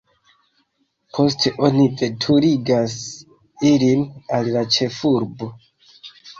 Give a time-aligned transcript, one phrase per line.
[1.17, 2.97] Poste oni veturigas
[3.75, 4.03] ilin
[4.41, 5.55] al la ĉefurbo.